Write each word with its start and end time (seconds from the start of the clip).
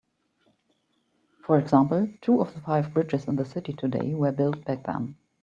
For 1.45 1.59
example, 1.59 2.09
two 2.21 2.41
of 2.41 2.55
the 2.55 2.59
five 2.59 2.91
bridges 2.91 3.25
in 3.27 3.35
the 3.35 3.45
city 3.45 3.73
today 3.73 4.15
were 4.15 4.31
built 4.31 4.65
back 4.65 4.87
then. 4.87 5.15